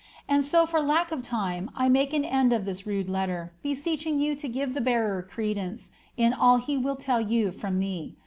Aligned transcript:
And 0.27 0.43
so 0.43 0.65
for 0.65 0.81
lack 0.81 1.11
of 1.11 1.21
time 1.21 1.69
I 1.75 1.87
make 1.87 2.11
an 2.11 2.25
end 2.25 2.53
of 2.53 2.65
this 2.65 2.87
rude 2.87 3.07
letter, 3.07 3.53
beseeching 3.61 4.17
yon 4.17 4.35
to 4.37 4.49
give 4.49 4.73
the 4.73 4.81
bearer 4.81 5.21
credence, 5.21 5.91
in 6.17 6.33
all 6.33 6.57
he 6.57 6.75
will 6.75 6.95
tell 6.95 7.23
jrou 7.23 7.53
firom 7.53 7.75
me. 7.75 8.15